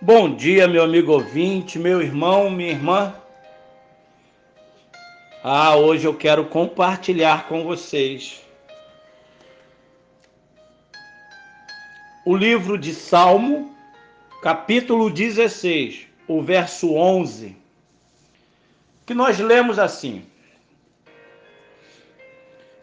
Bom 0.00 0.32
dia, 0.32 0.68
meu 0.68 0.84
amigo 0.84 1.10
ouvinte, 1.10 1.76
meu 1.76 2.00
irmão, 2.00 2.48
minha 2.48 2.70
irmã. 2.70 3.12
Ah, 5.42 5.74
hoje 5.74 6.04
eu 6.06 6.14
quero 6.14 6.44
compartilhar 6.44 7.48
com 7.48 7.64
vocês 7.64 8.40
o 12.24 12.36
livro 12.36 12.78
de 12.78 12.94
Salmo, 12.94 13.76
capítulo 14.40 15.10
16, 15.10 16.06
o 16.28 16.40
verso 16.42 16.94
11, 16.94 17.56
que 19.04 19.14
nós 19.14 19.40
lemos 19.40 19.80
assim: 19.80 20.24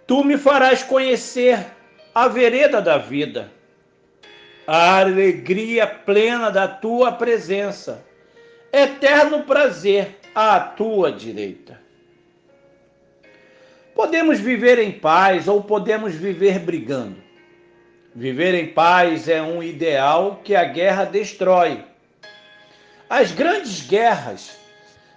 Tu 0.05 0.21
me 0.21 0.37
farás 0.37 0.83
conhecer 0.83 1.65
a 2.13 2.27
vereda 2.27 2.81
da 2.81 2.97
vida 2.97 3.49
a 4.67 4.99
alegria 4.99 5.85
plena 5.85 6.49
da 6.49 6.67
tua 6.67 7.11
presença, 7.11 8.03
eterno 8.71 9.43
prazer 9.43 10.17
à 10.33 10.59
tua 10.59 11.11
direita. 11.11 11.79
Podemos 13.93 14.39
viver 14.39 14.79
em 14.79 14.91
paz 14.91 15.47
ou 15.47 15.63
podemos 15.63 16.13
viver 16.13 16.59
brigando. 16.59 17.23
Viver 18.13 18.53
em 18.53 18.67
paz 18.67 19.27
é 19.29 19.41
um 19.41 19.61
ideal 19.61 20.41
que 20.43 20.55
a 20.55 20.63
guerra 20.63 21.05
destrói. 21.05 21.83
As 23.09 23.31
grandes 23.31 23.81
guerras 23.81 24.57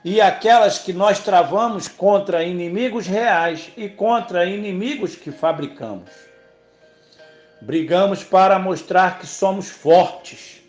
e 0.04 0.20
aquelas 0.20 0.78
que 0.78 0.92
nós 0.92 1.20
travamos 1.20 1.88
contra 1.88 2.44
inimigos 2.44 3.06
reais 3.06 3.70
e 3.76 3.88
contra 3.88 4.44
inimigos 4.44 5.16
que 5.16 5.32
fabricamos 5.32 6.28
Brigamos 7.60 8.22
para 8.22 8.58
mostrar 8.58 9.18
que 9.18 9.26
somos 9.26 9.68
fortes. 9.68 10.62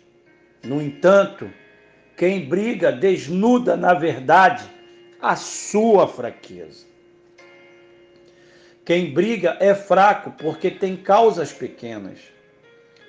No 0.62 0.82
entanto, 0.82 1.50
quem 2.16 2.48
briga 2.48 2.90
desnuda, 2.90 3.76
na 3.76 3.94
verdade, 3.94 4.64
a 5.20 5.36
sua 5.36 6.08
fraqueza. 6.08 6.84
Quem 8.84 9.12
briga 9.12 9.56
é 9.60 9.74
fraco 9.74 10.32
porque 10.32 10.70
tem 10.70 10.96
causas 10.96 11.52
pequenas. 11.52 12.18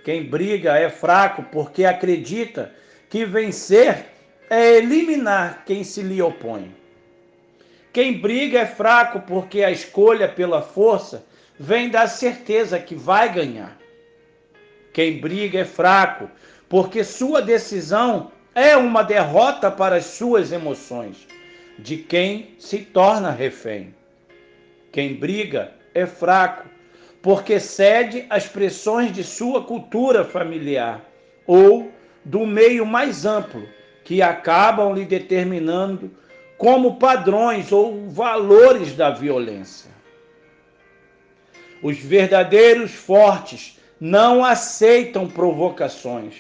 Quem 0.06 0.24
briga 0.24 0.78
é 0.78 0.90
fraco 0.90 1.44
porque 1.52 1.86
acredita 1.86 2.72
que 3.10 3.26
vencer 3.26 4.06
é 4.50 4.78
eliminar 4.78 5.64
quem 5.66 5.84
se 5.84 6.02
lhe 6.02 6.22
opõe. 6.22 6.76
Quem 7.92 8.20
briga 8.20 8.60
é 8.60 8.66
fraco 8.66 9.22
porque 9.22 9.64
a 9.64 9.72
escolha 9.72 10.28
pela 10.28 10.62
força 10.62 11.26
vem 11.62 11.90
da 11.90 12.08
certeza 12.08 12.80
que 12.80 12.96
vai 12.96 13.32
ganhar. 13.32 13.78
Quem 14.92 15.22
briga 15.22 15.60
é 15.60 15.66
fraco, 15.66 16.28
porque 16.68 17.04
sua 17.04 17.40
decisão 17.40 18.32
é 18.56 18.76
uma 18.76 19.04
derrota 19.04 19.70
para 19.70 19.98
as 19.98 20.06
suas 20.06 20.52
emoções, 20.52 21.28
de 21.78 21.98
quem 21.98 22.56
se 22.58 22.80
torna 22.80 23.30
refém. 23.30 23.94
Quem 24.92 25.14
briga 25.14 25.72
é 25.94 26.08
fraco, 26.08 26.68
porque 27.22 27.60
cede 27.60 28.26
às 28.28 28.48
pressões 28.48 29.14
de 29.14 29.24
sua 29.24 29.64
cultura 29.64 30.26
familiar 30.26 31.06
ou 31.46 31.92
do 32.26 32.44
meio 32.44 32.88
mais 32.88 33.24
amplo, 33.24 33.70
que 34.04 34.20
acabam 34.20 34.96
lhe 34.96 35.06
determinando 35.06 36.10
como 36.58 36.98
padrões 36.98 37.72
ou 37.72 38.10
valores 38.10 38.96
da 38.96 39.12
violência. 39.12 40.01
Os 41.82 41.98
verdadeiros 41.98 42.92
fortes 42.92 43.78
não 44.00 44.44
aceitam 44.44 45.28
provocações. 45.28 46.36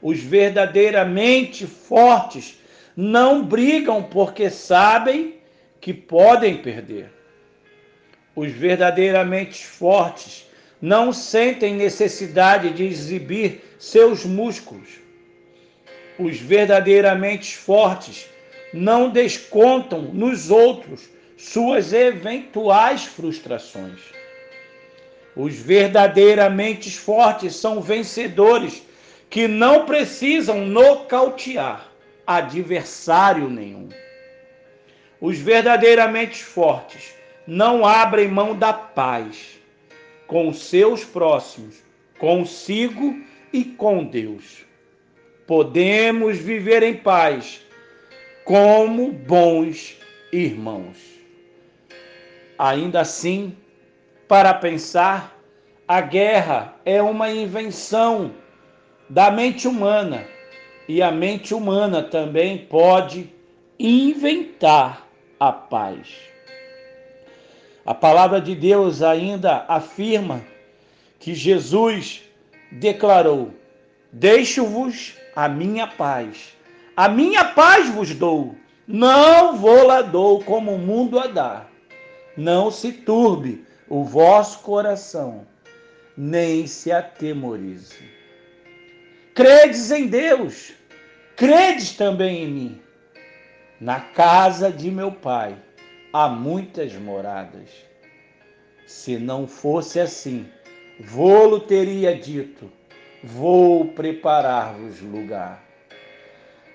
Os 0.00 0.18
verdadeiramente 0.18 1.66
fortes 1.66 2.58
não 2.96 3.44
brigam 3.44 4.02
porque 4.02 4.50
sabem 4.50 5.36
que 5.80 5.94
podem 5.94 6.56
perder. 6.56 7.10
Os 8.34 8.50
verdadeiramente 8.50 9.64
fortes 9.64 10.46
não 10.80 11.12
sentem 11.12 11.74
necessidade 11.74 12.70
de 12.70 12.84
exibir 12.84 13.62
seus 13.78 14.24
músculos. 14.24 14.88
Os 16.18 16.38
verdadeiramente 16.38 17.56
fortes 17.56 18.26
não 18.72 19.10
descontam 19.10 20.02
nos 20.02 20.50
outros 20.50 21.08
suas 21.36 21.92
eventuais 21.92 23.04
frustrações. 23.04 24.00
Os 25.34 25.54
verdadeiramente 25.54 26.90
fortes 26.90 27.56
são 27.56 27.80
vencedores 27.80 28.82
que 29.30 29.48
não 29.48 29.86
precisam 29.86 30.66
nocautear 30.66 31.90
adversário 32.26 33.48
nenhum. 33.48 33.88
Os 35.20 35.38
verdadeiramente 35.38 36.42
fortes 36.42 37.14
não 37.46 37.86
abrem 37.86 38.28
mão 38.28 38.56
da 38.56 38.72
paz 38.72 39.58
com 40.26 40.52
seus 40.52 41.04
próximos, 41.04 41.82
consigo 42.18 43.18
e 43.52 43.64
com 43.64 44.04
Deus. 44.04 44.64
Podemos 45.46 46.38
viver 46.38 46.82
em 46.82 46.94
paz 46.94 47.60
como 48.44 49.12
bons 49.12 49.96
irmãos. 50.32 50.96
Ainda 52.58 53.00
assim, 53.00 53.56
para 54.32 54.54
pensar, 54.54 55.38
a 55.86 56.00
guerra 56.00 56.74
é 56.86 57.02
uma 57.02 57.30
invenção 57.30 58.32
da 59.06 59.30
mente 59.30 59.68
humana 59.68 60.24
e 60.88 61.02
a 61.02 61.10
mente 61.10 61.52
humana 61.52 62.02
também 62.02 62.56
pode 62.56 63.30
inventar 63.78 65.06
a 65.38 65.52
paz. 65.52 66.08
A 67.84 67.92
palavra 67.92 68.40
de 68.40 68.54
Deus 68.54 69.02
ainda 69.02 69.66
afirma 69.68 70.42
que 71.20 71.34
Jesus 71.34 72.22
declarou: 72.70 73.52
Deixo-vos 74.10 75.12
a 75.36 75.46
minha 75.46 75.86
paz. 75.86 76.56
A 76.96 77.06
minha 77.06 77.44
paz 77.44 77.90
vos 77.90 78.14
dou. 78.14 78.56
Não 78.88 79.58
vou 79.58 79.86
lá 79.86 80.00
dou 80.00 80.42
como 80.42 80.74
o 80.74 80.78
mundo 80.78 81.20
a 81.20 81.26
dá. 81.26 81.66
Não 82.34 82.70
se 82.70 82.92
turbe 82.92 83.70
o 83.92 84.04
vosso 84.04 84.60
coração, 84.60 85.46
nem 86.16 86.66
se 86.66 86.90
atemorize. 86.90 88.08
Credes 89.34 89.90
em 89.90 90.06
Deus, 90.06 90.72
credes 91.36 91.94
também 91.94 92.42
em 92.42 92.50
mim. 92.50 92.82
Na 93.78 94.00
casa 94.00 94.72
de 94.72 94.90
meu 94.90 95.12
pai 95.12 95.54
há 96.10 96.26
muitas 96.26 96.94
moradas. 96.94 97.68
Se 98.86 99.18
não 99.18 99.46
fosse 99.46 100.00
assim, 100.00 100.48
vou-lo 100.98 101.60
teria 101.60 102.16
dito: 102.16 102.72
vou 103.22 103.88
preparar-vos 103.88 105.02
lugar. 105.02 105.62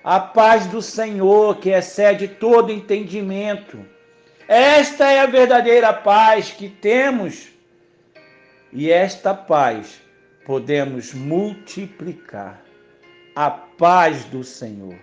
A 0.04 0.20
paz 0.20 0.68
do 0.68 0.84
Senhor, 0.84 1.58
que 1.58 1.72
excede 1.72 2.28
todo 2.28 2.72
entendimento, 2.72 3.84
esta 4.48 5.12
é 5.12 5.20
a 5.20 5.26
verdadeira 5.26 5.92
paz 5.92 6.52
que 6.52 6.70
temos 6.70 7.50
e 8.72 8.90
esta 8.90 9.34
paz 9.34 10.02
podemos 10.46 11.14
multiplicar. 11.14 12.64
A 13.36 13.52
paz 13.52 14.24
do 14.26 14.44
Senhor. 14.44 14.96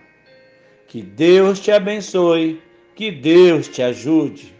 Que 0.87 1.01
Deus 1.01 1.59
te 1.59 1.71
abençoe, 1.71 2.61
que 2.95 3.11
Deus 3.11 3.67
te 3.67 3.81
ajude. 3.81 4.54